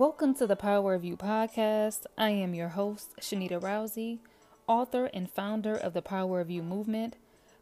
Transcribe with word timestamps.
Welcome 0.00 0.34
to 0.36 0.46
the 0.46 0.56
Power 0.56 0.94
of 0.94 1.04
You 1.04 1.14
podcast. 1.14 2.06
I 2.16 2.30
am 2.30 2.54
your 2.54 2.70
host, 2.70 3.12
Shanita 3.20 3.60
Rousey, 3.60 4.20
author 4.66 5.10
and 5.12 5.30
founder 5.30 5.74
of 5.74 5.92
the 5.92 6.00
Power 6.00 6.40
of 6.40 6.50
You 6.50 6.62
movement. 6.62 7.16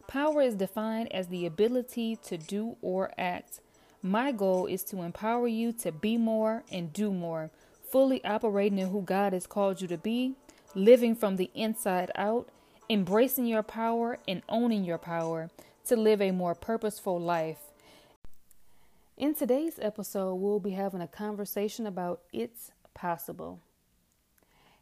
Power 0.07 0.41
is 0.41 0.55
defined 0.55 1.11
as 1.11 1.27
the 1.27 1.45
ability 1.45 2.15
to 2.23 2.37
do 2.37 2.77
or 2.81 3.11
act. 3.17 3.59
My 4.01 4.31
goal 4.31 4.67
is 4.67 4.85
to 4.85 5.01
empower 5.01 5.49
you 5.49 5.73
to 5.73 5.91
be 5.91 6.15
more 6.15 6.63
and 6.71 6.93
do 6.93 7.11
more, 7.11 7.51
fully 7.91 8.23
operating 8.23 8.79
in 8.79 8.87
who 8.87 9.01
God 9.01 9.33
has 9.33 9.45
called 9.45 9.81
you 9.81 9.89
to 9.89 9.97
be, 9.97 10.35
living 10.73 11.15
from 11.15 11.35
the 11.35 11.51
inside 11.53 12.09
out, 12.15 12.47
embracing 12.89 13.47
your 13.47 13.63
power 13.63 14.17
and 14.29 14.43
owning 14.47 14.85
your 14.85 14.97
power 14.97 15.49
to 15.87 15.97
live 15.97 16.21
a 16.21 16.31
more 16.31 16.55
purposeful 16.55 17.19
life. 17.19 17.59
In 19.19 19.35
today's 19.35 19.77
episode, 19.81 20.35
we'll 20.35 20.61
be 20.61 20.71
having 20.71 21.01
a 21.01 21.07
conversation 21.07 21.85
about 21.85 22.21
It's 22.31 22.71
Possible. 22.93 23.59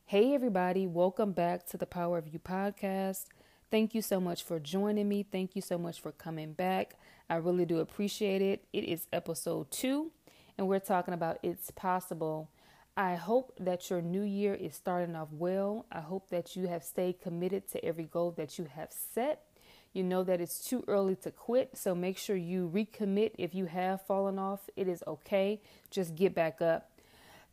Hey, 0.06 0.36
everybody, 0.36 0.86
welcome 0.86 1.32
back 1.32 1.66
to 1.70 1.78
the 1.78 1.88
Power 1.88 2.20
of 2.20 2.28
You 2.28 2.38
podcast. 2.38 3.26
Thank 3.72 3.96
you 3.96 4.04
so 4.04 4.22
much 4.22 4.44
for 4.44 4.60
joining 4.60 5.10
me. 5.10 5.24
Thank 5.24 5.56
you 5.56 5.64
so 5.64 5.80
much 5.80 6.00
for 6.00 6.12
coming 6.12 6.54
back. 6.54 7.00
I 7.28 7.38
really 7.38 7.66
do 7.66 7.80
appreciate 7.80 8.44
it. 8.44 8.64
It 8.72 8.84
is 8.84 9.08
episode 9.12 9.72
two, 9.72 10.12
and 10.56 10.68
we're 10.68 10.78
talking 10.78 11.16
about 11.16 11.40
It's 11.42 11.72
Possible. 11.72 12.52
I 12.96 13.16
hope 13.16 13.54
that 13.60 13.90
your 13.90 14.04
new 14.04 14.22
year 14.22 14.54
is 14.54 14.76
starting 14.76 15.16
off 15.16 15.30
well. 15.32 15.88
I 15.92 16.02
hope 16.02 16.30
that 16.30 16.56
you 16.56 16.68
have 16.68 16.84
stayed 16.84 17.22
committed 17.22 17.68
to 17.72 17.84
every 17.84 18.06
goal 18.06 18.36
that 18.38 18.60
you 18.60 18.66
have 18.66 18.92
set 18.92 19.47
you 19.94 20.04
know 20.04 20.24
that 20.24 20.42
it's 20.42 20.68
too 20.68 20.84
early 20.88 21.16
to 21.18 21.32
quit, 21.32 21.78
so 21.78 21.96
make 21.96 22.18
sure 22.18 22.36
you 22.36 22.70
recommit 22.74 23.32
if 23.38 23.56
you 23.56 23.66
have 23.66 24.02
fallen 24.06 24.38
off. 24.38 24.70
It 24.76 24.88
is 24.88 25.04
okay. 25.08 25.62
Just 25.90 26.16
get 26.16 26.36
back 26.36 26.62
up. 26.62 26.92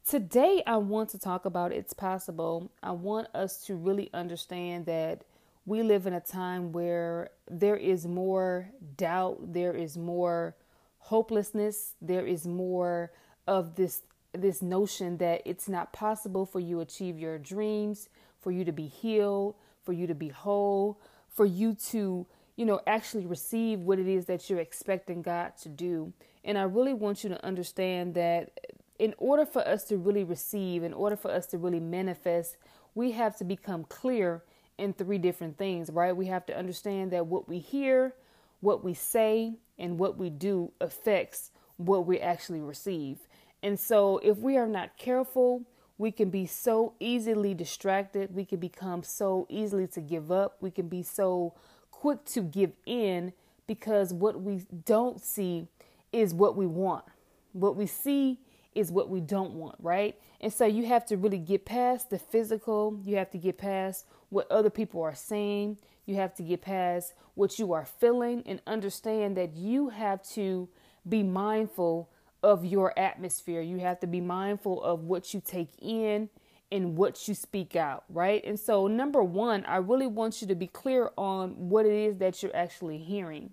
Today, 0.07 0.62
I 0.66 0.77
want 0.77 1.09
to 1.10 1.19
talk 1.19 1.47
about 1.47 1.73
it's 1.73 1.95
possible. 1.95 2.70
I 2.83 2.90
want 2.93 3.29
us 3.35 3.65
to 3.66 3.74
really 3.74 4.10
understand 4.12 4.87
that 4.87 5.24
we 5.65 5.82
live 5.82 6.07
in 6.07 6.12
a 6.12 6.21
time 6.21 6.73
where 6.73 7.30
there 7.51 7.77
is 7.77 8.07
more 8.07 8.68
doubt, 8.96 9.55
there 9.55 9.74
is 9.74 9.96
more 9.96 10.57
hopelessness, 10.99 11.95
there 12.02 12.27
is 12.27 12.46
more 12.46 13.12
of 13.46 13.77
this 13.77 14.02
this 14.32 14.60
notion 14.60 15.16
that 15.18 15.40
it's 15.45 15.68
not 15.68 15.93
possible 15.93 16.45
for 16.45 16.59
you 16.59 16.77
to 16.77 16.82
achieve 16.82 17.18
your 17.18 17.38
dreams, 17.38 18.09
for 18.40 18.51
you 18.51 18.65
to 18.65 18.73
be 18.73 18.88
healed, 18.88 19.55
for 19.85 19.93
you 19.93 20.09
to 20.09 20.15
be 20.15 20.29
whole, 20.29 21.01
for 21.35 21.45
you 21.45 21.74
to, 21.90 22.27
you 22.57 22.65
know, 22.65 22.80
actually 22.87 23.27
receive 23.27 23.80
what 23.80 23.99
it 23.99 24.07
is 24.07 24.27
that 24.27 24.49
you're 24.49 24.60
expecting 24.60 25.23
God 25.23 25.57
to 25.63 25.68
do. 25.68 26.13
And 26.45 26.57
I 26.57 26.63
really 26.63 26.95
want 26.95 27.24
you 27.24 27.30
to 27.30 27.45
understand 27.45 28.15
that 28.15 28.51
in 28.99 29.15
order 29.18 29.45
for 29.45 29.66
us 29.66 29.85
to 29.85 29.96
really 29.96 30.24
receive, 30.24 30.82
in 30.82 30.95
order 30.95 31.16
for 31.16 31.30
us 31.30 31.46
to 31.46 31.59
really 31.59 31.80
manifest, 31.80 32.57
we 32.95 33.12
have 33.12 33.37
to 33.38 33.45
become 33.45 33.85
clear 33.85 34.43
in 34.79 34.93
three 34.93 35.18
different 35.18 35.59
things, 35.59 35.90
right? 35.90 36.16
We 36.16 36.27
have 36.27 36.46
to 36.46 36.57
understand 36.57 37.10
that 37.10 37.27
what 37.27 37.49
we 37.49 37.59
hear, 37.59 38.15
what 38.60 38.85
we 38.85 38.95
say, 38.95 39.55
and 39.79 39.99
what 39.99 40.16
we 40.16 40.30
do 40.30 40.73
affects 40.80 41.51
what 41.77 42.07
we 42.07 42.21
actually 42.21 42.60
receive. 42.60 43.18
And 43.62 43.79
so 43.79 44.18
if 44.18 44.38
we 44.38 44.57
are 44.57 44.68
not 44.68 44.96
careful, 44.96 45.62
we 45.96 46.10
can 46.10 46.30
be 46.30 46.46
so 46.46 46.95
easily 46.98 47.54
distracted. 47.54 48.34
We 48.34 48.45
can 48.45 48.59
become 48.59 49.02
so 49.02 49.46
easily 49.48 49.87
to 49.88 50.00
give 50.00 50.32
up. 50.32 50.56
We 50.60 50.70
can 50.70 50.88
be 50.88 51.02
so 51.02 51.54
quick 51.90 52.24
to 52.26 52.42
give 52.42 52.73
in 52.84 53.32
because 53.66 54.12
what 54.12 54.40
we 54.40 54.66
don't 54.84 55.20
see 55.20 55.68
is 56.12 56.34
what 56.34 56.56
we 56.56 56.66
want. 56.66 57.04
What 57.52 57.76
we 57.76 57.87
see 57.87 58.40
is 58.74 58.90
what 58.90 59.09
we 59.09 59.20
don't 59.20 59.54
want, 59.54 59.76
right? 59.78 60.18
And 60.40 60.52
so 60.52 60.66
you 60.66 60.84
have 60.87 61.06
to 61.06 61.16
really 61.16 61.38
get 61.38 61.65
past 61.65 62.10
the 62.10 62.18
physical. 62.18 62.98
You 63.04 63.16
have 63.16 63.30
to 63.30 63.38
get 63.38 63.56
past 63.59 64.04
what 64.31 64.50
other 64.50 64.70
people 64.70 65.00
are 65.03 65.15
saying. 65.15 65.78
You 66.06 66.16
have 66.16 66.34
to 66.34 66.42
get 66.42 66.60
past 66.60 67.15
what 67.34 67.59
you 67.59 67.72
are 67.72 67.87
feeling 67.87 68.43
and 68.47 68.60
understand 68.66 69.37
that 69.37 69.56
you 69.56 69.91
have 69.91 70.22
to 70.31 70.69
be 71.09 71.22
mindful 71.22 72.10
of 72.44 72.65
your 72.65 72.97
atmosphere. 72.99 73.62
You 73.62 73.78
have 73.78 74.00
to 74.00 74.06
be 74.06 74.21
mindful 74.21 74.82
of 74.82 75.05
what 75.05 75.32
you 75.32 75.43
take 75.44 75.71
in 75.81 76.28
and 76.71 76.97
what 76.97 77.27
you 77.27 77.34
speak 77.34 77.75
out, 77.75 78.05
right? 78.10 78.44
And 78.44 78.60
so, 78.60 78.87
number 78.87 79.22
one, 79.22 79.65
I 79.65 79.77
really 79.77 80.06
want 80.06 80.43
you 80.43 80.49
to 80.49 80.54
be 80.54 80.66
clear 80.66 81.10
on 81.16 81.53
what 81.53 81.87
it 81.87 81.93
is 81.93 82.19
that 82.19 82.43
you're 82.43 82.54
actually 82.54 82.99
hearing. 82.99 83.50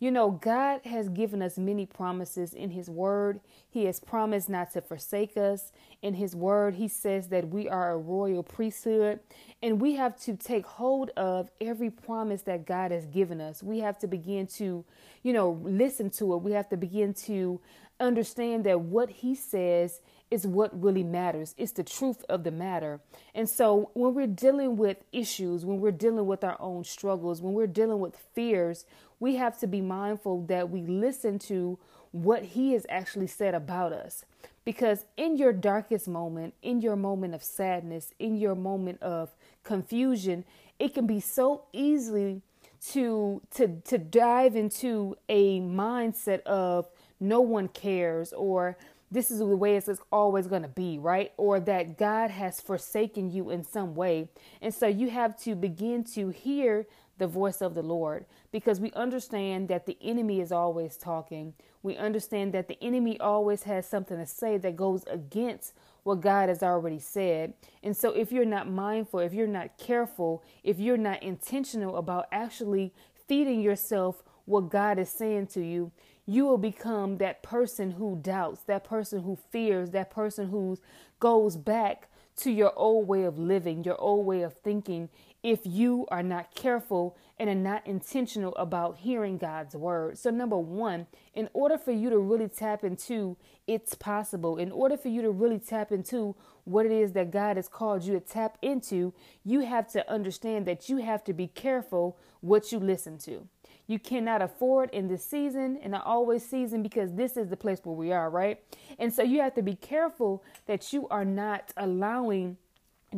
You 0.00 0.12
know, 0.12 0.30
God 0.30 0.82
has 0.84 1.08
given 1.08 1.42
us 1.42 1.58
many 1.58 1.84
promises 1.84 2.54
in 2.54 2.70
His 2.70 2.88
Word. 2.88 3.40
He 3.68 3.86
has 3.86 3.98
promised 3.98 4.48
not 4.48 4.72
to 4.74 4.80
forsake 4.80 5.36
us. 5.36 5.72
In 6.02 6.14
His 6.14 6.36
Word, 6.36 6.74
He 6.74 6.86
says 6.86 7.28
that 7.28 7.48
we 7.48 7.68
are 7.68 7.90
a 7.90 7.98
royal 7.98 8.44
priesthood, 8.44 9.18
and 9.60 9.80
we 9.80 9.96
have 9.96 10.16
to 10.20 10.36
take 10.36 10.66
hold 10.66 11.10
of 11.16 11.50
every 11.60 11.90
promise 11.90 12.42
that 12.42 12.64
God 12.64 12.92
has 12.92 13.06
given 13.06 13.40
us. 13.40 13.60
We 13.60 13.80
have 13.80 13.98
to 13.98 14.06
begin 14.06 14.46
to, 14.58 14.84
you 15.24 15.32
know, 15.32 15.60
listen 15.64 16.10
to 16.10 16.34
it. 16.34 16.42
We 16.42 16.52
have 16.52 16.68
to 16.68 16.76
begin 16.76 17.12
to 17.26 17.60
understand 18.00 18.64
that 18.64 18.80
what 18.80 19.10
he 19.10 19.34
says 19.34 20.00
is 20.30 20.46
what 20.46 20.82
really 20.82 21.02
matters. 21.02 21.54
It's 21.56 21.72
the 21.72 21.84
truth 21.84 22.24
of 22.28 22.44
the 22.44 22.50
matter. 22.50 23.00
And 23.34 23.48
so 23.48 23.90
when 23.94 24.14
we're 24.14 24.26
dealing 24.26 24.76
with 24.76 24.98
issues, 25.12 25.64
when 25.64 25.80
we're 25.80 25.90
dealing 25.90 26.26
with 26.26 26.44
our 26.44 26.56
own 26.60 26.84
struggles, 26.84 27.40
when 27.40 27.54
we're 27.54 27.66
dealing 27.66 28.00
with 28.00 28.16
fears, 28.34 28.84
we 29.20 29.36
have 29.36 29.58
to 29.60 29.66
be 29.66 29.80
mindful 29.80 30.42
that 30.46 30.70
we 30.70 30.82
listen 30.82 31.38
to 31.40 31.78
what 32.12 32.42
he 32.42 32.72
has 32.72 32.86
actually 32.88 33.26
said 33.26 33.54
about 33.54 33.92
us. 33.92 34.24
Because 34.64 35.06
in 35.16 35.38
your 35.38 35.52
darkest 35.52 36.08
moment, 36.08 36.54
in 36.62 36.82
your 36.82 36.96
moment 36.96 37.34
of 37.34 37.42
sadness, 37.42 38.12
in 38.18 38.36
your 38.36 38.54
moment 38.54 39.02
of 39.02 39.30
confusion, 39.62 40.44
it 40.78 40.92
can 40.92 41.06
be 41.06 41.20
so 41.20 41.64
easily 41.72 42.42
to 42.90 43.40
to 43.54 43.80
to 43.86 43.98
dive 43.98 44.54
into 44.54 45.16
a 45.28 45.60
mindset 45.60 46.42
of 46.42 46.86
no 47.20 47.40
one 47.40 47.68
cares 47.68 48.32
or 48.32 48.76
this 49.10 49.30
is 49.30 49.38
the 49.38 49.46
way 49.46 49.76
it's 49.76 49.88
always 50.12 50.46
going 50.46 50.62
to 50.62 50.68
be, 50.68 50.98
right? 50.98 51.32
Or 51.36 51.60
that 51.60 51.96
God 51.96 52.30
has 52.30 52.60
forsaken 52.60 53.30
you 53.30 53.50
in 53.50 53.64
some 53.64 53.94
way. 53.94 54.28
And 54.60 54.74
so 54.74 54.86
you 54.86 55.08
have 55.10 55.38
to 55.44 55.54
begin 55.54 56.04
to 56.14 56.28
hear 56.28 56.86
the 57.16 57.26
voice 57.26 57.60
of 57.60 57.74
the 57.74 57.82
Lord 57.82 58.26
because 58.52 58.80
we 58.80 58.92
understand 58.92 59.68
that 59.68 59.86
the 59.86 59.96
enemy 60.00 60.40
is 60.40 60.52
always 60.52 60.96
talking. 60.96 61.54
We 61.82 61.96
understand 61.96 62.52
that 62.54 62.68
the 62.68 62.78
enemy 62.82 63.18
always 63.18 63.64
has 63.64 63.88
something 63.88 64.16
to 64.16 64.26
say 64.26 64.56
that 64.58 64.76
goes 64.76 65.04
against 65.04 65.74
what 66.04 66.20
God 66.20 66.48
has 66.48 66.62
already 66.62 67.00
said. 67.00 67.54
And 67.82 67.96
so 67.96 68.12
if 68.12 68.30
you're 68.30 68.44
not 68.44 68.70
mindful, 68.70 69.20
if 69.20 69.32
you're 69.32 69.46
not 69.46 69.78
careful, 69.78 70.44
if 70.62 70.78
you're 70.78 70.96
not 70.96 71.22
intentional 71.22 71.96
about 71.96 72.26
actually 72.30 72.92
feeding 73.26 73.60
yourself 73.60 74.22
what 74.44 74.70
God 74.70 74.98
is 74.98 75.10
saying 75.10 75.48
to 75.48 75.60
you, 75.60 75.92
you 76.28 76.44
will 76.44 76.58
become 76.58 77.16
that 77.16 77.42
person 77.42 77.92
who 77.92 78.18
doubts, 78.20 78.60
that 78.64 78.84
person 78.84 79.22
who 79.22 79.38
fears, 79.50 79.92
that 79.92 80.10
person 80.10 80.50
who 80.50 80.78
goes 81.18 81.56
back 81.56 82.10
to 82.36 82.50
your 82.50 82.70
old 82.76 83.08
way 83.08 83.24
of 83.24 83.38
living, 83.38 83.82
your 83.82 83.98
old 83.98 84.26
way 84.26 84.42
of 84.42 84.52
thinking, 84.58 85.08
if 85.42 85.60
you 85.64 86.06
are 86.10 86.22
not 86.22 86.54
careful 86.54 87.16
and 87.38 87.48
are 87.48 87.54
not 87.54 87.86
intentional 87.86 88.54
about 88.56 88.98
hearing 88.98 89.38
God's 89.38 89.74
word. 89.74 90.18
So, 90.18 90.28
number 90.28 90.58
one, 90.58 91.06
in 91.34 91.48
order 91.54 91.78
for 91.78 91.92
you 91.92 92.10
to 92.10 92.18
really 92.18 92.48
tap 92.48 92.84
into 92.84 93.38
it's 93.66 93.94
possible, 93.94 94.58
in 94.58 94.70
order 94.70 94.98
for 94.98 95.08
you 95.08 95.22
to 95.22 95.30
really 95.30 95.58
tap 95.58 95.90
into 95.90 96.36
what 96.64 96.84
it 96.84 96.92
is 96.92 97.12
that 97.12 97.30
God 97.30 97.56
has 97.56 97.68
called 97.68 98.04
you 98.04 98.12
to 98.12 98.20
tap 98.20 98.58
into, 98.60 99.14
you 99.44 99.60
have 99.60 99.90
to 99.92 100.10
understand 100.10 100.66
that 100.66 100.90
you 100.90 100.98
have 100.98 101.24
to 101.24 101.32
be 101.32 101.46
careful 101.46 102.18
what 102.40 102.70
you 102.70 102.78
listen 102.78 103.16
to 103.18 103.48
you 103.88 103.98
cannot 103.98 104.42
afford 104.42 104.90
in 104.90 105.08
this 105.08 105.24
season 105.24 105.78
and 105.82 105.94
the 105.94 106.02
always 106.02 106.44
season 106.44 106.82
because 106.82 107.14
this 107.14 107.36
is 107.36 107.48
the 107.48 107.56
place 107.56 107.80
where 107.82 107.96
we 107.96 108.12
are, 108.12 108.30
right? 108.30 108.62
And 108.98 109.12
so 109.12 109.22
you 109.22 109.40
have 109.40 109.54
to 109.54 109.62
be 109.62 109.74
careful 109.74 110.44
that 110.66 110.92
you 110.92 111.08
are 111.08 111.24
not 111.24 111.72
allowing 111.76 112.58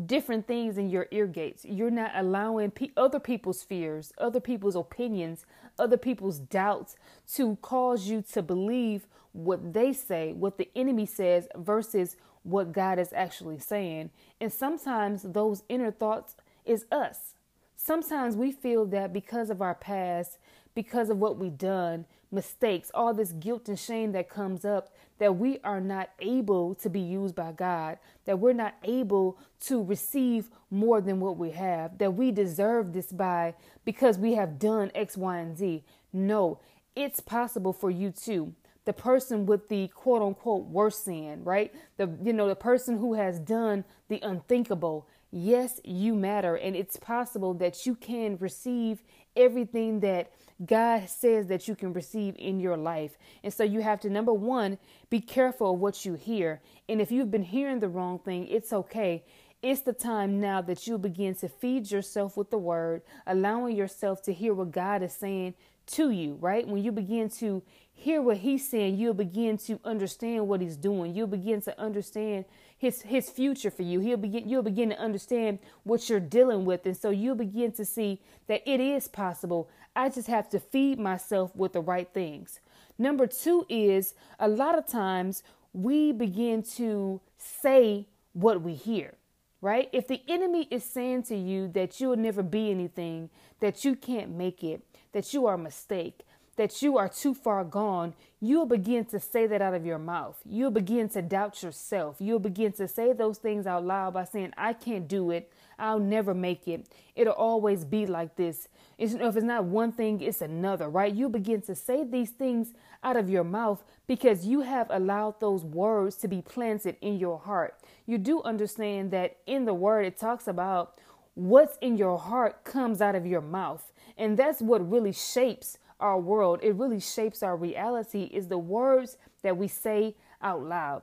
different 0.06 0.46
things 0.46 0.78
in 0.78 0.88
your 0.88 1.08
ear 1.10 1.26
gates. 1.26 1.64
You're 1.64 1.90
not 1.90 2.12
allowing 2.14 2.70
pe- 2.70 2.92
other 2.96 3.18
people's 3.18 3.64
fears, 3.64 4.12
other 4.16 4.38
people's 4.38 4.76
opinions, 4.76 5.44
other 5.76 5.96
people's 5.96 6.38
doubts 6.38 6.94
to 7.34 7.56
cause 7.56 8.06
you 8.06 8.22
to 8.32 8.40
believe 8.40 9.08
what 9.32 9.72
they 9.72 9.92
say, 9.92 10.32
what 10.32 10.56
the 10.56 10.70
enemy 10.76 11.06
says 11.06 11.48
versus 11.56 12.16
what 12.44 12.72
God 12.72 13.00
is 13.00 13.12
actually 13.12 13.58
saying. 13.58 14.10
And 14.40 14.52
sometimes 14.52 15.22
those 15.22 15.64
inner 15.68 15.90
thoughts 15.90 16.36
is 16.64 16.86
us. 16.92 17.34
Sometimes 17.76 18.36
we 18.36 18.52
feel 18.52 18.84
that 18.86 19.12
because 19.12 19.50
of 19.50 19.62
our 19.62 19.74
past, 19.74 20.38
because 20.74 21.10
of 21.10 21.18
what 21.18 21.38
we've 21.38 21.58
done, 21.58 22.06
mistakes, 22.32 22.90
all 22.94 23.14
this 23.14 23.32
guilt 23.32 23.68
and 23.68 23.78
shame 23.78 24.12
that 24.12 24.28
comes 24.30 24.64
up, 24.64 24.94
that 25.18 25.36
we 25.36 25.58
are 25.64 25.80
not 25.80 26.10
able 26.20 26.74
to 26.76 26.90
be 26.90 27.00
used 27.00 27.34
by 27.34 27.52
God, 27.52 27.98
that 28.26 28.38
we're 28.38 28.52
not 28.54 28.76
able 28.84 29.38
to 29.60 29.82
receive 29.82 30.50
more 30.70 31.00
than 31.00 31.20
what 31.20 31.36
we 31.38 31.50
have, 31.52 31.98
that 31.98 32.14
we 32.14 32.30
deserve 32.32 32.92
this 32.92 33.12
by 33.12 33.54
because 33.84 34.18
we 34.18 34.34
have 34.34 34.58
done 34.58 34.90
X, 34.94 35.16
Y, 35.16 35.38
and 35.38 35.56
Z. 35.58 35.84
No, 36.12 36.60
it's 36.96 37.20
possible 37.20 37.72
for 37.72 37.90
you 37.90 38.10
too. 38.10 38.54
the 38.84 38.92
person 38.92 39.46
with 39.46 39.68
the 39.68 39.88
quote 39.88 40.22
unquote 40.22 40.66
worst 40.66 41.04
sin, 41.04 41.44
right? 41.44 41.74
The 41.98 42.10
you 42.24 42.32
know, 42.32 42.48
the 42.48 42.56
person 42.56 42.98
who 42.98 43.14
has 43.14 43.38
done 43.38 43.84
the 44.08 44.20
unthinkable. 44.22 45.06
Yes, 45.30 45.80
you 45.84 46.14
matter 46.14 46.56
and 46.56 46.76
it's 46.76 46.96
possible 46.96 47.54
that 47.54 47.86
you 47.86 47.94
can 47.94 48.38
receive 48.38 49.02
everything 49.36 50.00
that 50.00 50.32
God 50.64 51.08
says 51.08 51.46
that 51.46 51.68
you 51.68 51.74
can 51.74 51.92
receive 51.92 52.36
in 52.38 52.60
your 52.60 52.76
life. 52.76 53.16
And 53.42 53.52
so 53.52 53.64
you 53.64 53.80
have 53.80 54.00
to 54.00 54.10
number 54.10 54.32
1, 54.32 54.78
be 55.08 55.20
careful 55.20 55.74
of 55.74 55.80
what 55.80 56.04
you 56.04 56.14
hear. 56.14 56.60
And 56.88 57.00
if 57.00 57.10
you've 57.10 57.30
been 57.30 57.42
hearing 57.42 57.80
the 57.80 57.88
wrong 57.88 58.18
thing, 58.18 58.46
it's 58.48 58.72
okay. 58.72 59.24
It's 59.62 59.82
the 59.82 59.92
time 59.92 60.40
now 60.40 60.62
that 60.62 60.86
you 60.86 60.98
begin 60.98 61.34
to 61.36 61.48
feed 61.48 61.90
yourself 61.90 62.36
with 62.36 62.50
the 62.50 62.58
word, 62.58 63.02
allowing 63.26 63.76
yourself 63.76 64.22
to 64.22 64.32
hear 64.32 64.54
what 64.54 64.70
God 64.70 65.02
is 65.02 65.12
saying 65.12 65.54
to 65.88 66.10
you, 66.10 66.34
right? 66.40 66.66
When 66.66 66.82
you 66.82 66.92
begin 66.92 67.28
to 67.40 67.62
hear 67.92 68.22
what 68.22 68.38
he's 68.38 68.68
saying, 68.68 68.96
you'll 68.96 69.12
begin 69.12 69.58
to 69.58 69.78
understand 69.84 70.48
what 70.48 70.60
he's 70.60 70.76
doing. 70.76 71.14
You'll 71.14 71.26
begin 71.26 71.60
to 71.62 71.78
understand 71.78 72.44
his 72.80 73.02
his 73.02 73.28
future 73.28 73.70
for 73.70 73.82
you. 73.82 74.00
He'll 74.00 74.16
begin 74.16 74.48
you'll 74.48 74.62
begin 74.62 74.88
to 74.88 74.98
understand 74.98 75.58
what 75.84 76.08
you're 76.08 76.18
dealing 76.18 76.64
with. 76.64 76.86
And 76.86 76.96
so 76.96 77.10
you'll 77.10 77.34
begin 77.34 77.72
to 77.72 77.84
see 77.84 78.22
that 78.48 78.62
it 78.64 78.80
is 78.80 79.06
possible. 79.06 79.68
I 79.94 80.08
just 80.08 80.28
have 80.28 80.48
to 80.48 80.58
feed 80.58 80.98
myself 80.98 81.54
with 81.54 81.74
the 81.74 81.82
right 81.82 82.08
things. 82.08 82.60
Number 82.98 83.26
2 83.26 83.66
is 83.68 84.14
a 84.38 84.48
lot 84.48 84.78
of 84.78 84.86
times 84.86 85.42
we 85.74 86.10
begin 86.10 86.62
to 86.76 87.20
say 87.36 88.06
what 88.32 88.62
we 88.62 88.74
hear 88.74 89.14
right? 89.62 89.90
If 89.92 90.08
the 90.08 90.22
enemy 90.26 90.66
is 90.70 90.84
saying 90.84 91.24
to 91.24 91.36
you 91.36 91.68
that 91.74 92.00
you'll 92.00 92.16
never 92.16 92.42
be 92.42 92.70
anything, 92.70 93.28
that 93.60 93.84
you 93.84 93.94
can't 93.94 94.30
make 94.30 94.64
it, 94.64 94.82
that 95.12 95.34
you 95.34 95.46
are 95.46 95.54
a 95.54 95.58
mistake, 95.58 96.20
that 96.56 96.82
you 96.82 96.98
are 96.98 97.08
too 97.08 97.34
far 97.34 97.64
gone, 97.64 98.14
you'll 98.40 98.66
begin 98.66 99.04
to 99.06 99.20
say 99.20 99.46
that 99.46 99.62
out 99.62 99.74
of 99.74 99.86
your 99.86 99.98
mouth. 99.98 100.38
You'll 100.44 100.70
begin 100.70 101.08
to 101.10 101.22
doubt 101.22 101.62
yourself. 101.62 102.16
You'll 102.18 102.38
begin 102.38 102.72
to 102.72 102.88
say 102.88 103.12
those 103.12 103.38
things 103.38 103.66
out 103.66 103.84
loud 103.84 104.14
by 104.14 104.24
saying, 104.24 104.52
I 104.56 104.72
can't 104.72 105.08
do 105.08 105.30
it. 105.30 105.52
I'll 105.78 105.98
never 105.98 106.34
make 106.34 106.68
it. 106.68 106.86
It'll 107.16 107.32
always 107.32 107.84
be 107.84 108.06
like 108.06 108.36
this. 108.36 108.68
It's, 108.98 109.14
if 109.14 109.36
it's 109.36 109.44
not 109.44 109.64
one 109.64 109.92
thing, 109.92 110.20
it's 110.20 110.42
another, 110.42 110.88
right? 110.88 111.14
You 111.14 111.30
begin 111.30 111.62
to 111.62 111.74
say 111.74 112.04
these 112.04 112.30
things 112.30 112.74
out 113.02 113.16
of 113.16 113.30
your 113.30 113.44
mouth 113.44 113.82
because 114.06 114.44
you 114.44 114.60
have 114.60 114.88
allowed 114.90 115.40
those 115.40 115.64
words 115.64 116.16
to 116.16 116.28
be 116.28 116.42
planted 116.42 116.96
in 117.00 117.18
your 117.18 117.38
heart. 117.38 117.80
You 118.04 118.18
do 118.18 118.42
understand 118.42 119.10
that 119.12 119.38
in 119.46 119.64
the 119.64 119.72
word, 119.72 120.04
it 120.04 120.18
talks 120.18 120.46
about 120.46 120.98
what's 121.34 121.78
in 121.80 121.96
your 121.96 122.18
heart 122.18 122.64
comes 122.64 123.00
out 123.00 123.14
of 123.14 123.26
your 123.26 123.40
mouth. 123.40 123.90
And 124.18 124.36
that's 124.36 124.60
what 124.60 124.88
really 124.90 125.12
shapes 125.12 125.78
our 126.00 126.18
world. 126.18 126.60
It 126.62 126.74
really 126.74 127.00
shapes 127.00 127.42
our 127.42 127.56
reality 127.56 128.30
is 128.32 128.48
the 128.48 128.58
words 128.58 129.16
that 129.42 129.56
we 129.56 129.68
say 129.68 130.16
out 130.42 130.62
loud. 130.62 131.02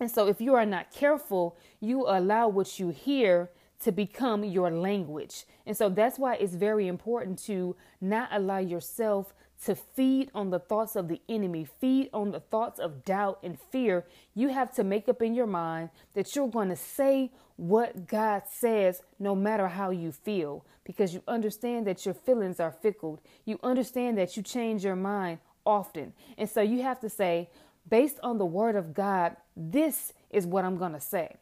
And 0.00 0.10
so 0.10 0.28
if 0.28 0.40
you 0.40 0.54
are 0.54 0.66
not 0.66 0.92
careful, 0.92 1.56
you 1.80 2.06
allow 2.06 2.48
what 2.48 2.78
you 2.78 2.90
hear 2.90 3.50
to 3.82 3.92
become 3.92 4.44
your 4.44 4.70
language. 4.70 5.44
And 5.66 5.76
so 5.76 5.88
that's 5.88 6.18
why 6.18 6.34
it's 6.36 6.54
very 6.54 6.88
important 6.88 7.38
to 7.44 7.76
not 8.00 8.28
allow 8.32 8.58
yourself 8.58 9.34
to 9.64 9.74
feed 9.74 10.30
on 10.34 10.50
the 10.50 10.58
thoughts 10.58 10.94
of 10.94 11.08
the 11.08 11.20
enemy, 11.28 11.66
feed 11.80 12.10
on 12.12 12.30
the 12.30 12.40
thoughts 12.40 12.78
of 12.78 13.04
doubt 13.04 13.40
and 13.42 13.58
fear. 13.72 14.04
You 14.34 14.48
have 14.48 14.72
to 14.74 14.84
make 14.84 15.08
up 15.08 15.20
in 15.20 15.34
your 15.34 15.46
mind 15.46 15.90
that 16.14 16.34
you're 16.34 16.48
going 16.48 16.68
to 16.68 16.76
say 16.76 17.32
what 17.56 18.06
God 18.06 18.42
says 18.48 19.02
no 19.18 19.34
matter 19.34 19.66
how 19.66 19.90
you 19.90 20.12
feel 20.12 20.64
because 20.88 21.12
you 21.12 21.22
understand 21.28 21.86
that 21.86 22.06
your 22.06 22.14
feelings 22.14 22.58
are 22.58 22.72
fickle. 22.72 23.22
You 23.44 23.60
understand 23.62 24.16
that 24.16 24.38
you 24.38 24.42
change 24.42 24.82
your 24.82 24.96
mind 24.96 25.38
often. 25.66 26.14
And 26.38 26.48
so 26.48 26.62
you 26.62 26.82
have 26.82 26.98
to 27.00 27.10
say, 27.10 27.50
based 27.86 28.18
on 28.22 28.38
the 28.38 28.46
word 28.46 28.74
of 28.74 28.94
God, 28.94 29.36
this 29.54 30.14
is 30.30 30.46
what 30.46 30.64
I'm 30.64 30.78
going 30.78 30.94
to 30.94 31.00
say. 31.00 31.36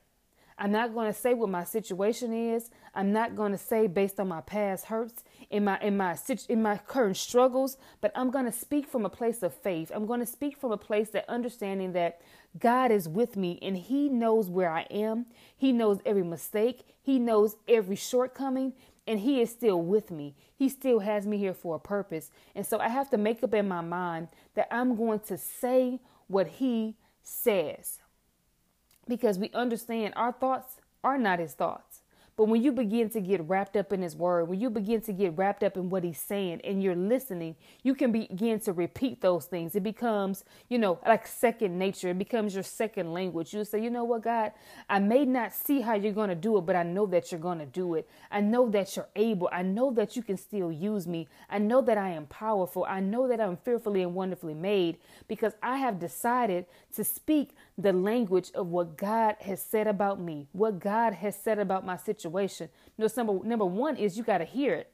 I'm 0.58 0.72
not 0.72 0.94
going 0.94 1.12
to 1.12 1.16
say 1.16 1.32
what 1.32 1.48
my 1.48 1.62
situation 1.62 2.32
is. 2.32 2.70
I'm 2.92 3.12
not 3.12 3.36
going 3.36 3.52
to 3.52 3.58
say 3.58 3.86
based 3.86 4.18
on 4.18 4.26
my 4.26 4.40
past 4.40 4.86
hurts 4.86 5.22
in 5.48 5.64
my 5.64 5.78
in 5.80 5.96
my 5.96 6.16
in 6.48 6.62
my 6.62 6.78
current 6.78 7.16
struggles, 7.16 7.76
but 8.00 8.10
I'm 8.16 8.30
going 8.30 8.46
to 8.46 8.52
speak 8.52 8.88
from 8.88 9.04
a 9.04 9.10
place 9.10 9.44
of 9.44 9.54
faith. 9.54 9.92
I'm 9.94 10.06
going 10.06 10.20
to 10.20 10.26
speak 10.26 10.56
from 10.56 10.72
a 10.72 10.78
place 10.78 11.10
that 11.10 11.28
understanding 11.28 11.92
that 11.92 12.20
God 12.58 12.90
is 12.90 13.06
with 13.06 13.36
me 13.36 13.58
and 13.60 13.76
he 13.76 14.08
knows 14.08 14.48
where 14.48 14.70
I 14.70 14.86
am. 14.90 15.26
He 15.56 15.72
knows 15.72 16.00
every 16.04 16.24
mistake. 16.24 16.80
He 17.02 17.18
knows 17.18 17.56
every 17.68 17.96
shortcoming 17.96 18.72
and 19.06 19.20
he 19.20 19.40
is 19.40 19.50
still 19.50 19.80
with 19.80 20.10
me. 20.10 20.34
He 20.56 20.68
still 20.68 21.00
has 21.00 21.26
me 21.26 21.38
here 21.38 21.54
for 21.54 21.76
a 21.76 21.80
purpose. 21.80 22.30
And 22.54 22.66
so 22.66 22.78
I 22.78 22.88
have 22.88 23.10
to 23.10 23.18
make 23.18 23.42
up 23.42 23.54
in 23.54 23.68
my 23.68 23.80
mind 23.80 24.28
that 24.54 24.68
I'm 24.70 24.96
going 24.96 25.20
to 25.20 25.38
say 25.38 26.00
what 26.26 26.48
he 26.48 26.96
says 27.22 28.00
because 29.08 29.38
we 29.38 29.50
understand 29.54 30.14
our 30.16 30.32
thoughts 30.32 30.80
are 31.04 31.18
not 31.18 31.38
his 31.38 31.52
thoughts. 31.52 31.85
But 32.36 32.48
when 32.48 32.62
you 32.62 32.70
begin 32.70 33.08
to 33.10 33.20
get 33.20 33.40
wrapped 33.48 33.78
up 33.78 33.94
in 33.94 34.02
his 34.02 34.14
word, 34.14 34.48
when 34.48 34.60
you 34.60 34.68
begin 34.68 35.00
to 35.02 35.12
get 35.14 35.38
wrapped 35.38 35.62
up 35.62 35.74
in 35.78 35.88
what 35.88 36.04
he's 36.04 36.20
saying 36.20 36.60
and 36.64 36.82
you're 36.82 36.94
listening, 36.94 37.56
you 37.82 37.94
can 37.94 38.12
begin 38.12 38.60
to 38.60 38.74
repeat 38.74 39.22
those 39.22 39.46
things. 39.46 39.74
It 39.74 39.82
becomes, 39.82 40.44
you 40.68 40.76
know, 40.76 40.98
like 41.06 41.26
second 41.26 41.78
nature. 41.78 42.10
It 42.10 42.18
becomes 42.18 42.52
your 42.52 42.62
second 42.62 43.14
language. 43.14 43.54
You 43.54 43.64
say, 43.64 43.82
you 43.82 43.88
know 43.88 44.04
what, 44.04 44.22
God, 44.22 44.52
I 44.90 44.98
may 44.98 45.24
not 45.24 45.54
see 45.54 45.80
how 45.80 45.94
you're 45.94 46.12
going 46.12 46.28
to 46.28 46.34
do 46.34 46.58
it, 46.58 46.66
but 46.66 46.76
I 46.76 46.82
know 46.82 47.06
that 47.06 47.32
you're 47.32 47.40
going 47.40 47.58
to 47.58 47.66
do 47.66 47.94
it. 47.94 48.06
I 48.30 48.42
know 48.42 48.68
that 48.68 48.94
you're 48.96 49.08
able. 49.16 49.48
I 49.50 49.62
know 49.62 49.90
that 49.92 50.14
you 50.14 50.22
can 50.22 50.36
still 50.36 50.70
use 50.70 51.06
me. 51.06 51.28
I 51.48 51.58
know 51.58 51.80
that 51.80 51.96
I 51.96 52.10
am 52.10 52.26
powerful. 52.26 52.84
I 52.86 53.00
know 53.00 53.28
that 53.28 53.40
I'm 53.40 53.56
fearfully 53.56 54.02
and 54.02 54.14
wonderfully 54.14 54.54
made 54.54 54.98
because 55.26 55.54
I 55.62 55.78
have 55.78 55.98
decided 55.98 56.66
to 56.96 57.02
speak 57.02 57.52
the 57.78 57.92
language 57.92 58.50
of 58.54 58.68
what 58.68 58.96
God 58.96 59.36
has 59.40 59.62
said 59.62 59.86
about 59.86 60.20
me, 60.20 60.48
what 60.52 60.78
God 60.78 61.14
has 61.14 61.36
said 61.36 61.58
about 61.58 61.84
my 61.84 61.96
situation. 61.96 62.68
Know, 62.96 63.08
number, 63.16 63.44
number 63.44 63.66
one 63.66 63.96
is 63.96 64.16
you 64.16 64.24
got 64.24 64.38
to 64.38 64.44
hear 64.44 64.74
it, 64.74 64.90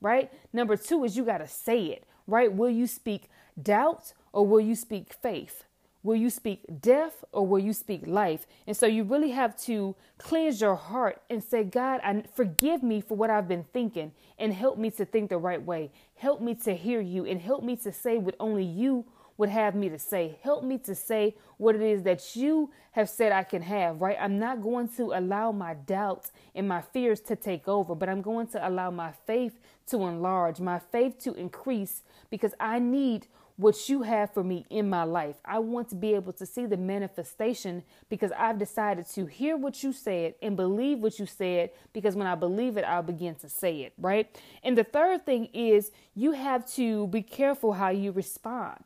right? 0.00 0.32
Number 0.52 0.76
two 0.76 1.04
is 1.04 1.16
you 1.16 1.24
got 1.24 1.38
to 1.38 1.48
say 1.48 1.86
it, 1.86 2.04
right? 2.26 2.52
Will 2.52 2.70
you 2.70 2.86
speak 2.86 3.28
doubt 3.60 4.14
or 4.32 4.46
will 4.46 4.60
you 4.60 4.74
speak 4.74 5.12
faith? 5.12 5.64
Will 6.02 6.16
you 6.16 6.28
speak 6.28 6.64
death 6.82 7.24
or 7.32 7.46
will 7.46 7.58
you 7.58 7.72
speak 7.72 8.06
life? 8.06 8.46
And 8.66 8.76
so 8.76 8.86
you 8.86 9.04
really 9.04 9.30
have 9.30 9.56
to 9.62 9.96
cleanse 10.18 10.60
your 10.60 10.74
heart 10.74 11.22
and 11.30 11.42
say, 11.42 11.64
God, 11.64 12.00
I 12.04 12.24
forgive 12.34 12.82
me 12.82 13.00
for 13.00 13.16
what 13.16 13.30
I've 13.30 13.48
been 13.48 13.64
thinking 13.72 14.12
and 14.38 14.52
help 14.52 14.76
me 14.76 14.90
to 14.92 15.06
think 15.06 15.30
the 15.30 15.38
right 15.38 15.62
way. 15.62 15.90
Help 16.16 16.42
me 16.42 16.54
to 16.56 16.74
hear 16.74 17.00
you 17.00 17.24
and 17.24 17.40
help 17.40 17.64
me 17.64 17.74
to 17.76 17.90
say 17.90 18.18
what 18.18 18.34
only 18.38 18.64
you 18.64 19.06
would 19.36 19.48
have 19.48 19.74
me 19.74 19.88
to 19.88 19.98
say. 19.98 20.38
Help 20.42 20.64
me 20.64 20.78
to 20.78 20.94
say 20.94 21.34
what 21.56 21.74
it 21.74 21.82
is 21.82 22.02
that 22.02 22.36
you 22.36 22.70
have 22.92 23.08
said 23.08 23.32
I 23.32 23.42
can 23.42 23.62
have, 23.62 24.00
right? 24.00 24.16
I'm 24.20 24.38
not 24.38 24.62
going 24.62 24.88
to 24.96 25.12
allow 25.18 25.52
my 25.52 25.74
doubts 25.74 26.32
and 26.54 26.68
my 26.68 26.80
fears 26.80 27.20
to 27.22 27.36
take 27.36 27.66
over, 27.68 27.94
but 27.94 28.08
I'm 28.08 28.22
going 28.22 28.46
to 28.48 28.68
allow 28.68 28.90
my 28.90 29.12
faith 29.26 29.58
to 29.88 30.06
enlarge, 30.06 30.60
my 30.60 30.78
faith 30.78 31.18
to 31.24 31.34
increase 31.34 32.02
because 32.30 32.54
I 32.60 32.78
need 32.78 33.26
what 33.56 33.88
you 33.88 34.02
have 34.02 34.32
for 34.34 34.42
me 34.42 34.66
in 34.68 34.90
my 34.90 35.04
life. 35.04 35.36
I 35.44 35.60
want 35.60 35.88
to 35.90 35.94
be 35.94 36.14
able 36.14 36.32
to 36.34 36.46
see 36.46 36.66
the 36.66 36.76
manifestation 36.76 37.84
because 38.08 38.32
I've 38.36 38.58
decided 38.58 39.06
to 39.10 39.26
hear 39.26 39.56
what 39.56 39.82
you 39.82 39.92
said 39.92 40.34
and 40.42 40.56
believe 40.56 40.98
what 40.98 41.18
you 41.18 41.26
said 41.26 41.70
because 41.92 42.16
when 42.16 42.26
I 42.26 42.34
believe 42.34 42.76
it, 42.76 42.84
I'll 42.84 43.02
begin 43.02 43.36
to 43.36 43.48
say 43.48 43.82
it, 43.82 43.92
right? 43.98 44.36
And 44.64 44.76
the 44.76 44.84
third 44.84 45.24
thing 45.24 45.50
is 45.52 45.92
you 46.14 46.32
have 46.32 46.68
to 46.72 47.06
be 47.08 47.22
careful 47.22 47.74
how 47.74 47.90
you 47.90 48.10
respond 48.10 48.84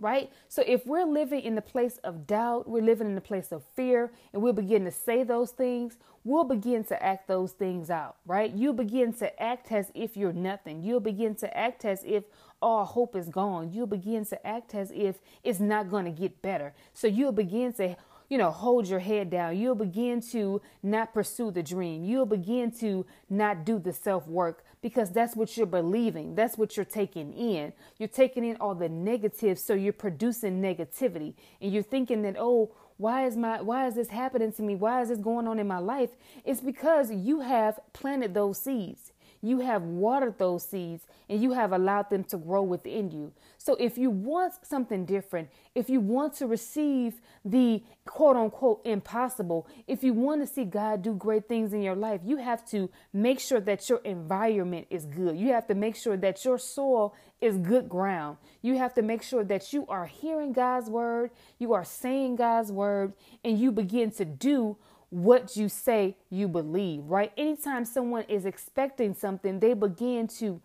right? 0.00 0.30
So 0.48 0.62
if 0.66 0.86
we're 0.86 1.06
living 1.06 1.40
in 1.40 1.54
the 1.54 1.62
place 1.62 1.98
of 2.04 2.26
doubt, 2.26 2.68
we're 2.68 2.82
living 2.82 3.06
in 3.06 3.14
the 3.14 3.20
place 3.20 3.52
of 3.52 3.62
fear, 3.74 4.12
and 4.32 4.42
we'll 4.42 4.52
begin 4.52 4.84
to 4.84 4.90
say 4.90 5.22
those 5.24 5.50
things, 5.50 5.98
we'll 6.24 6.44
begin 6.44 6.84
to 6.84 7.02
act 7.02 7.28
those 7.28 7.52
things 7.52 7.90
out, 7.90 8.16
right? 8.26 8.52
You 8.52 8.72
begin 8.72 9.12
to 9.14 9.42
act 9.42 9.70
as 9.72 9.90
if 9.94 10.16
you're 10.16 10.32
nothing. 10.32 10.82
You'll 10.82 11.00
begin 11.00 11.34
to 11.36 11.56
act 11.56 11.84
as 11.84 12.02
if 12.04 12.24
all 12.60 12.84
hope 12.84 13.14
is 13.14 13.28
gone. 13.28 13.72
You'll 13.72 13.86
begin 13.86 14.24
to 14.26 14.46
act 14.46 14.74
as 14.74 14.90
if 14.94 15.20
it's 15.42 15.60
not 15.60 15.90
going 15.90 16.06
to 16.06 16.10
get 16.10 16.42
better. 16.42 16.74
So 16.92 17.06
you'll 17.06 17.32
begin 17.32 17.72
to 17.74 17.96
you 18.28 18.38
know, 18.38 18.50
hold 18.50 18.88
your 18.88 19.00
head 19.00 19.30
down. 19.30 19.56
You'll 19.56 19.74
begin 19.74 20.20
to 20.32 20.60
not 20.82 21.12
pursue 21.12 21.50
the 21.50 21.62
dream. 21.62 22.04
You'll 22.04 22.26
begin 22.26 22.70
to 22.80 23.04
not 23.28 23.64
do 23.64 23.78
the 23.78 23.92
self 23.92 24.26
work 24.26 24.64
because 24.84 25.10
that's 25.10 25.34
what 25.34 25.56
you're 25.56 25.64
believing. 25.64 26.34
That's 26.34 26.58
what 26.58 26.76
you're 26.76 26.84
taking 26.84 27.32
in. 27.32 27.72
You're 27.96 28.06
taking 28.06 28.44
in 28.44 28.58
all 28.58 28.74
the 28.74 28.90
negative, 28.90 29.58
so 29.58 29.72
you're 29.72 29.94
producing 29.94 30.60
negativity. 30.60 31.32
And 31.62 31.72
you're 31.72 31.82
thinking 31.82 32.20
that, 32.20 32.36
oh, 32.38 32.70
why 32.98 33.24
is 33.24 33.34
my 33.34 33.62
why 33.62 33.86
is 33.86 33.94
this 33.94 34.10
happening 34.10 34.52
to 34.52 34.62
me? 34.62 34.74
Why 34.74 35.00
is 35.00 35.08
this 35.08 35.18
going 35.20 35.48
on 35.48 35.58
in 35.58 35.66
my 35.66 35.78
life? 35.78 36.10
It's 36.44 36.60
because 36.60 37.10
you 37.10 37.40
have 37.40 37.80
planted 37.94 38.34
those 38.34 38.60
seeds. 38.60 39.13
You 39.44 39.60
have 39.60 39.82
watered 39.82 40.38
those 40.38 40.64
seeds 40.64 41.06
and 41.28 41.42
you 41.42 41.52
have 41.52 41.72
allowed 41.72 42.08
them 42.08 42.24
to 42.24 42.36
grow 42.38 42.62
within 42.62 43.10
you. 43.10 43.32
So 43.58 43.76
if 43.76 43.98
you 43.98 44.10
want 44.10 44.54
something 44.62 45.04
different, 45.04 45.50
if 45.74 45.90
you 45.90 46.00
want 46.00 46.34
to 46.34 46.46
receive 46.46 47.20
the 47.44 47.82
quote 48.06 48.36
unquote 48.36 48.80
impossible, 48.84 49.66
if 49.86 50.02
you 50.02 50.14
want 50.14 50.40
to 50.40 50.46
see 50.46 50.64
God 50.64 51.02
do 51.02 51.14
great 51.14 51.46
things 51.46 51.72
in 51.72 51.82
your 51.82 51.94
life, 51.94 52.20
you 52.24 52.38
have 52.38 52.66
to 52.70 52.88
make 53.12 53.38
sure 53.38 53.60
that 53.60 53.88
your 53.88 53.98
environment 53.98 54.86
is 54.88 55.04
good. 55.04 55.36
You 55.36 55.48
have 55.48 55.66
to 55.66 55.74
make 55.74 55.96
sure 55.96 56.16
that 56.16 56.44
your 56.44 56.58
soil 56.58 57.14
is 57.40 57.58
good 57.58 57.88
ground. 57.88 58.38
You 58.62 58.78
have 58.78 58.94
to 58.94 59.02
make 59.02 59.22
sure 59.22 59.44
that 59.44 59.72
you 59.74 59.86
are 59.88 60.06
hearing 60.06 60.52
God's 60.54 60.88
word, 60.88 61.30
you 61.58 61.74
are 61.74 61.84
saying 61.84 62.36
God's 62.36 62.72
word, 62.72 63.12
and 63.44 63.58
you 63.58 63.72
begin 63.72 64.10
to 64.12 64.24
do 64.24 64.78
what 65.14 65.56
you 65.56 65.68
say 65.68 66.16
you 66.28 66.48
believe, 66.48 67.04
right? 67.04 67.32
Anytime 67.36 67.84
someone 67.84 68.24
is 68.24 68.44
expecting 68.44 69.14
something, 69.14 69.60
they 69.60 69.72
begin 69.72 70.26
to 70.26 70.60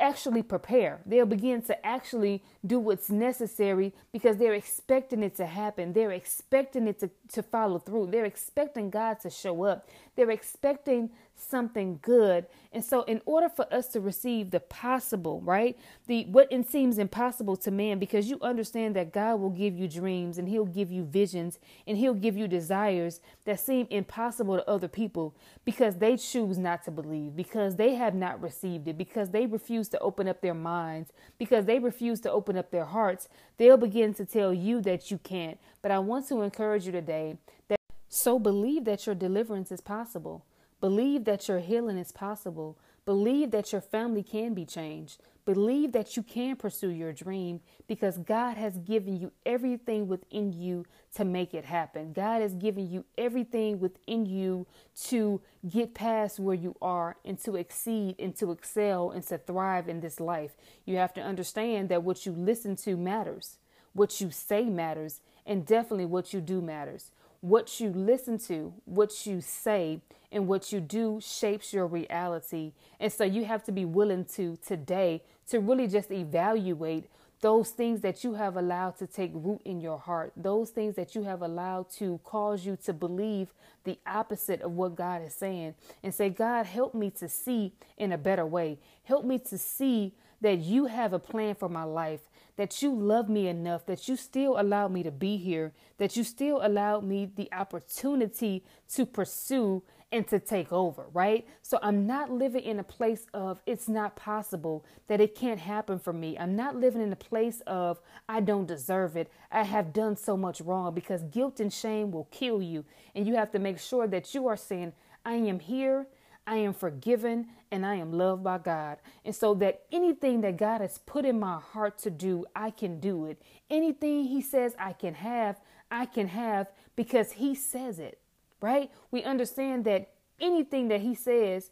actually 0.00 0.44
prepare. 0.44 1.00
They'll 1.04 1.26
begin 1.26 1.62
to 1.62 1.84
actually 1.86 2.44
do 2.64 2.78
what's 2.78 3.10
necessary 3.10 3.92
because 4.12 4.36
they're 4.36 4.54
expecting 4.54 5.24
it 5.24 5.34
to 5.36 5.46
happen. 5.46 5.92
They're 5.92 6.12
expecting 6.12 6.86
it 6.86 7.00
to, 7.00 7.10
to 7.32 7.42
follow 7.42 7.80
through. 7.80 8.12
They're 8.12 8.24
expecting 8.24 8.88
God 8.90 9.18
to 9.22 9.30
show 9.30 9.64
up. 9.64 9.88
They're 10.14 10.30
expecting 10.30 11.10
something 11.36 11.98
good. 12.02 12.46
And 12.72 12.84
so 12.84 13.02
in 13.02 13.20
order 13.26 13.48
for 13.48 13.72
us 13.72 13.88
to 13.88 14.00
receive 14.00 14.50
the 14.50 14.60
possible, 14.60 15.40
right? 15.42 15.78
The 16.06 16.24
what 16.26 16.48
it 16.50 16.68
seems 16.68 16.98
impossible 16.98 17.56
to 17.58 17.70
man 17.70 17.98
because 17.98 18.28
you 18.28 18.38
understand 18.40 18.96
that 18.96 19.12
God 19.12 19.40
will 19.40 19.50
give 19.50 19.76
you 19.78 19.88
dreams 19.88 20.38
and 20.38 20.48
he'll 20.48 20.64
give 20.64 20.90
you 20.90 21.04
visions 21.04 21.58
and 21.86 21.96
he'll 21.96 22.14
give 22.14 22.36
you 22.36 22.48
desires 22.48 23.20
that 23.44 23.60
seem 23.60 23.86
impossible 23.90 24.56
to 24.56 24.68
other 24.68 24.88
people 24.88 25.34
because 25.64 25.96
they 25.96 26.16
choose 26.16 26.58
not 26.58 26.84
to 26.84 26.90
believe, 26.90 27.36
because 27.36 27.76
they 27.76 27.94
have 27.94 28.14
not 28.14 28.40
received 28.42 28.88
it, 28.88 28.98
because 28.98 29.30
they 29.30 29.46
refuse 29.46 29.88
to 29.88 29.98
open 30.00 30.28
up 30.28 30.40
their 30.40 30.54
minds, 30.54 31.12
because 31.38 31.66
they 31.66 31.78
refuse 31.78 32.20
to 32.20 32.30
open 32.30 32.56
up 32.56 32.70
their 32.70 32.84
hearts. 32.84 33.28
They'll 33.58 33.76
begin 33.76 34.14
to 34.14 34.24
tell 34.24 34.52
you 34.52 34.80
that 34.82 35.10
you 35.10 35.18
can't. 35.18 35.58
But 35.82 35.90
I 35.90 35.98
want 35.98 36.28
to 36.28 36.42
encourage 36.42 36.86
you 36.86 36.92
today 36.92 37.36
that 37.68 37.78
so 38.08 38.38
believe 38.38 38.84
that 38.84 39.06
your 39.06 39.14
deliverance 39.14 39.70
is 39.70 39.80
possible. 39.80 40.44
Believe 40.80 41.24
that 41.24 41.48
your 41.48 41.60
healing 41.60 41.98
is 41.98 42.12
possible. 42.12 42.78
Believe 43.04 43.52
that 43.52 43.72
your 43.72 43.80
family 43.80 44.22
can 44.22 44.52
be 44.52 44.64
changed. 44.64 45.22
Believe 45.44 45.92
that 45.92 46.16
you 46.16 46.24
can 46.24 46.56
pursue 46.56 46.90
your 46.90 47.12
dream 47.12 47.60
because 47.86 48.18
God 48.18 48.56
has 48.56 48.78
given 48.78 49.16
you 49.16 49.30
everything 49.46 50.08
within 50.08 50.52
you 50.52 50.84
to 51.14 51.24
make 51.24 51.54
it 51.54 51.64
happen. 51.64 52.12
God 52.12 52.42
has 52.42 52.54
given 52.54 52.90
you 52.90 53.04
everything 53.16 53.78
within 53.78 54.26
you 54.26 54.66
to 55.04 55.40
get 55.68 55.94
past 55.94 56.40
where 56.40 56.56
you 56.56 56.74
are 56.82 57.16
and 57.24 57.38
to 57.44 57.54
exceed 57.54 58.16
and 58.18 58.34
to 58.36 58.50
excel 58.50 59.12
and 59.12 59.24
to 59.28 59.38
thrive 59.38 59.88
in 59.88 60.00
this 60.00 60.18
life. 60.18 60.56
You 60.84 60.96
have 60.96 61.14
to 61.14 61.20
understand 61.20 61.90
that 61.90 62.02
what 62.02 62.26
you 62.26 62.32
listen 62.32 62.74
to 62.78 62.96
matters, 62.96 63.58
what 63.92 64.20
you 64.20 64.32
say 64.32 64.64
matters, 64.64 65.20
and 65.46 65.64
definitely 65.64 66.06
what 66.06 66.34
you 66.34 66.40
do 66.40 66.60
matters. 66.60 67.12
What 67.46 67.78
you 67.78 67.90
listen 67.90 68.38
to, 68.48 68.74
what 68.86 69.24
you 69.24 69.40
say, 69.40 70.00
and 70.32 70.48
what 70.48 70.72
you 70.72 70.80
do 70.80 71.20
shapes 71.22 71.72
your 71.72 71.86
reality. 71.86 72.72
And 72.98 73.12
so 73.12 73.22
you 73.22 73.44
have 73.44 73.62
to 73.66 73.72
be 73.72 73.84
willing 73.84 74.24
to 74.34 74.58
today 74.66 75.22
to 75.50 75.60
really 75.60 75.86
just 75.86 76.10
evaluate 76.10 77.08
those 77.42 77.70
things 77.70 78.00
that 78.00 78.24
you 78.24 78.34
have 78.34 78.56
allowed 78.56 78.98
to 78.98 79.06
take 79.06 79.30
root 79.32 79.60
in 79.64 79.80
your 79.80 79.96
heart, 79.96 80.32
those 80.36 80.70
things 80.70 80.96
that 80.96 81.14
you 81.14 81.22
have 81.22 81.40
allowed 81.40 81.88
to 81.90 82.18
cause 82.24 82.66
you 82.66 82.76
to 82.84 82.92
believe 82.92 83.54
the 83.84 83.96
opposite 84.04 84.60
of 84.62 84.72
what 84.72 84.96
God 84.96 85.22
is 85.22 85.32
saying, 85.32 85.76
and 86.02 86.12
say, 86.12 86.28
God, 86.30 86.66
help 86.66 86.94
me 86.94 87.10
to 87.10 87.28
see 87.28 87.74
in 87.96 88.10
a 88.10 88.18
better 88.18 88.44
way. 88.44 88.80
Help 89.04 89.24
me 89.24 89.38
to 89.38 89.56
see 89.56 90.12
that 90.40 90.58
you 90.58 90.86
have 90.86 91.12
a 91.12 91.18
plan 91.18 91.54
for 91.54 91.68
my 91.68 91.84
life, 91.84 92.28
that 92.56 92.82
you 92.82 92.94
love 92.94 93.28
me 93.28 93.48
enough, 93.48 93.86
that 93.86 94.08
you 94.08 94.16
still 94.16 94.58
allowed 94.58 94.92
me 94.92 95.02
to 95.02 95.10
be 95.10 95.36
here, 95.36 95.72
that 95.98 96.16
you 96.16 96.24
still 96.24 96.60
allowed 96.62 97.04
me 97.04 97.30
the 97.34 97.52
opportunity 97.52 98.64
to 98.88 99.06
pursue 99.06 99.82
and 100.12 100.26
to 100.28 100.38
take 100.38 100.72
over, 100.72 101.06
right? 101.12 101.46
So 101.62 101.78
I'm 101.82 102.06
not 102.06 102.30
living 102.30 102.62
in 102.62 102.78
a 102.78 102.84
place 102.84 103.26
of 103.34 103.60
it's 103.66 103.88
not 103.88 104.14
possible 104.14 104.84
that 105.08 105.20
it 105.20 105.34
can't 105.34 105.58
happen 105.58 105.98
for 105.98 106.12
me. 106.12 106.38
I'm 106.38 106.54
not 106.54 106.76
living 106.76 107.02
in 107.02 107.12
a 107.12 107.16
place 107.16 107.60
of 107.66 108.00
I 108.28 108.40
don't 108.40 108.66
deserve 108.66 109.16
it. 109.16 109.30
I 109.50 109.64
have 109.64 109.92
done 109.92 110.16
so 110.16 110.36
much 110.36 110.60
wrong 110.60 110.94
because 110.94 111.22
guilt 111.24 111.58
and 111.58 111.72
shame 111.72 112.12
will 112.12 112.28
kill 112.30 112.62
you. 112.62 112.84
And 113.14 113.26
you 113.26 113.34
have 113.34 113.50
to 113.52 113.58
make 113.58 113.78
sure 113.78 114.06
that 114.06 114.32
you 114.34 114.46
are 114.46 114.56
saying, 114.56 114.92
I 115.24 115.34
am 115.34 115.58
here. 115.58 116.06
I 116.46 116.56
am 116.56 116.74
forgiven 116.74 117.48
and 117.70 117.84
I 117.84 117.96
am 117.96 118.12
loved 118.12 118.44
by 118.44 118.58
God. 118.58 118.98
And 119.24 119.34
so 119.34 119.54
that 119.54 119.82
anything 119.90 120.42
that 120.42 120.56
God 120.56 120.80
has 120.80 120.98
put 120.98 121.24
in 121.24 121.40
my 121.40 121.58
heart 121.58 121.98
to 122.00 122.10
do, 122.10 122.46
I 122.54 122.70
can 122.70 123.00
do 123.00 123.26
it. 123.26 123.42
Anything 123.68 124.24
He 124.24 124.40
says 124.40 124.74
I 124.78 124.92
can 124.92 125.14
have, 125.14 125.60
I 125.90 126.06
can 126.06 126.28
have 126.28 126.68
because 126.94 127.32
He 127.32 127.54
says 127.54 127.98
it 127.98 128.20
right? 128.60 128.90
We 129.10 129.22
understand 129.22 129.84
that 129.84 130.10
anything 130.40 130.88
that 130.88 131.00
he 131.00 131.14
says, 131.14 131.70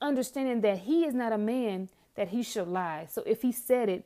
understanding 0.00 0.60
that 0.62 0.78
he 0.78 1.04
is 1.04 1.14
not 1.14 1.32
a 1.32 1.38
man 1.38 1.88
that 2.14 2.28
he 2.28 2.42
should 2.42 2.68
lie. 2.68 3.06
So 3.10 3.22
if 3.26 3.42
he 3.42 3.52
said 3.52 3.88
it, 3.88 4.04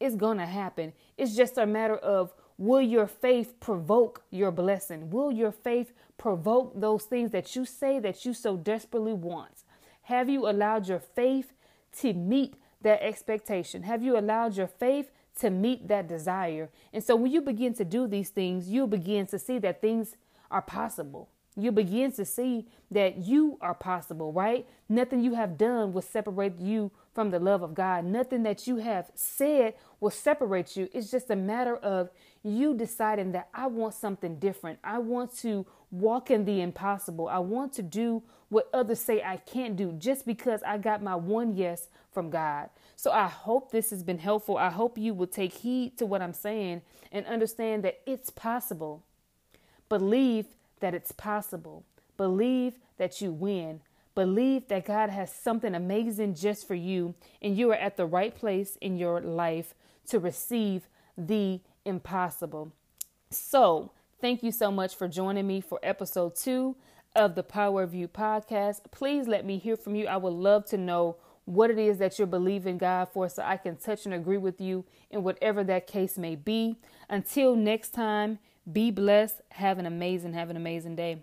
it's 0.00 0.16
going 0.16 0.38
to 0.38 0.46
happen. 0.46 0.92
It's 1.16 1.36
just 1.36 1.58
a 1.58 1.66
matter 1.66 1.96
of 1.96 2.32
will 2.62 2.80
your 2.80 3.08
faith 3.08 3.58
provoke 3.58 4.22
your 4.30 4.52
blessing? 4.52 5.10
Will 5.10 5.32
your 5.32 5.50
faith 5.50 5.92
provoke 6.16 6.80
those 6.80 7.02
things 7.04 7.32
that 7.32 7.56
you 7.56 7.64
say 7.64 7.98
that 7.98 8.24
you 8.24 8.32
so 8.32 8.56
desperately 8.56 9.12
want? 9.12 9.64
Have 10.02 10.28
you 10.28 10.48
allowed 10.48 10.86
your 10.86 11.00
faith 11.00 11.52
to 11.98 12.12
meet 12.12 12.54
that 12.80 13.02
expectation? 13.02 13.82
Have 13.82 14.02
you 14.02 14.16
allowed 14.16 14.56
your 14.56 14.68
faith 14.68 15.10
to 15.40 15.50
meet 15.50 15.88
that 15.88 16.06
desire? 16.06 16.70
And 16.92 17.02
so 17.02 17.16
when 17.16 17.32
you 17.32 17.40
begin 17.40 17.74
to 17.74 17.84
do 17.84 18.06
these 18.06 18.30
things, 18.30 18.68
you 18.68 18.86
begin 18.86 19.26
to 19.26 19.40
see 19.40 19.58
that 19.58 19.80
things 19.80 20.16
are 20.48 20.62
possible 20.62 21.28
you 21.56 21.70
begin 21.70 22.12
to 22.12 22.24
see 22.24 22.66
that 22.90 23.18
you 23.18 23.58
are 23.60 23.74
possible, 23.74 24.32
right? 24.32 24.66
Nothing 24.88 25.22
you 25.22 25.34
have 25.34 25.58
done 25.58 25.92
will 25.92 26.02
separate 26.02 26.58
you 26.58 26.90
from 27.14 27.30
the 27.30 27.38
love 27.38 27.62
of 27.62 27.74
God. 27.74 28.04
Nothing 28.04 28.42
that 28.44 28.66
you 28.66 28.76
have 28.76 29.10
said 29.14 29.74
will 30.00 30.10
separate 30.10 30.76
you. 30.76 30.88
It's 30.92 31.10
just 31.10 31.30
a 31.30 31.36
matter 31.36 31.76
of 31.76 32.10
you 32.42 32.74
deciding 32.74 33.32
that 33.32 33.48
I 33.54 33.66
want 33.66 33.94
something 33.94 34.38
different. 34.38 34.78
I 34.82 34.98
want 34.98 35.36
to 35.38 35.66
walk 35.90 36.30
in 36.30 36.44
the 36.44 36.60
impossible. 36.60 37.28
I 37.28 37.38
want 37.38 37.72
to 37.74 37.82
do 37.82 38.22
what 38.48 38.68
others 38.72 39.00
say 39.00 39.22
I 39.22 39.36
can't 39.38 39.76
do 39.76 39.92
just 39.92 40.26
because 40.26 40.62
I 40.62 40.78
got 40.78 41.02
my 41.02 41.14
one 41.16 41.54
yes 41.54 41.88
from 42.12 42.30
God. 42.30 42.70
So 42.96 43.10
I 43.10 43.26
hope 43.26 43.70
this 43.70 43.90
has 43.90 44.02
been 44.02 44.18
helpful. 44.18 44.56
I 44.56 44.70
hope 44.70 44.98
you 44.98 45.14
will 45.14 45.26
take 45.26 45.52
heed 45.54 45.98
to 45.98 46.06
what 46.06 46.22
I'm 46.22 46.34
saying 46.34 46.82
and 47.10 47.26
understand 47.26 47.84
that 47.84 48.00
it's 48.06 48.30
possible. 48.30 49.04
Believe 49.88 50.46
that 50.80 50.94
it's 50.94 51.12
possible. 51.12 51.84
Believe 52.16 52.74
that 52.98 53.20
you 53.20 53.32
win. 53.32 53.80
Believe 54.14 54.68
that 54.68 54.84
God 54.84 55.10
has 55.10 55.32
something 55.32 55.74
amazing 55.74 56.34
just 56.34 56.68
for 56.68 56.74
you, 56.74 57.14
and 57.40 57.56
you 57.56 57.70
are 57.70 57.76
at 57.76 57.96
the 57.96 58.06
right 58.06 58.34
place 58.34 58.76
in 58.80 58.98
your 58.98 59.20
life 59.20 59.74
to 60.08 60.18
receive 60.18 60.88
the 61.16 61.60
impossible. 61.84 62.72
So, 63.30 63.92
thank 64.20 64.42
you 64.42 64.52
so 64.52 64.70
much 64.70 64.94
for 64.94 65.08
joining 65.08 65.46
me 65.46 65.60
for 65.60 65.78
episode 65.82 66.36
two 66.36 66.76
of 67.14 67.34
the 67.34 67.42
Power 67.42 67.82
of 67.82 67.94
You 67.94 68.08
podcast. 68.08 68.90
Please 68.90 69.26
let 69.26 69.44
me 69.44 69.58
hear 69.58 69.76
from 69.76 69.94
you. 69.94 70.06
I 70.06 70.16
would 70.16 70.32
love 70.32 70.66
to 70.66 70.76
know 70.76 71.16
what 71.44 71.70
it 71.70 71.78
is 71.78 71.98
that 71.98 72.18
you're 72.18 72.26
believing 72.26 72.78
God 72.78 73.08
for 73.12 73.28
so 73.28 73.42
I 73.42 73.56
can 73.56 73.76
touch 73.76 74.04
and 74.04 74.14
agree 74.14 74.38
with 74.38 74.60
you 74.60 74.84
in 75.10 75.22
whatever 75.22 75.64
that 75.64 75.86
case 75.86 76.16
may 76.16 76.36
be. 76.36 76.76
Until 77.08 77.56
next 77.56 77.90
time, 77.90 78.38
be 78.70 78.90
blessed. 78.90 79.40
Have 79.50 79.78
an 79.78 79.86
amazing, 79.86 80.34
have 80.34 80.50
an 80.50 80.56
amazing 80.56 80.96
day. 80.96 81.22